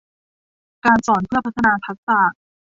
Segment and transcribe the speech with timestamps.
[0.85, 2.19] การสอนเพื่อพัฒนาทักษะ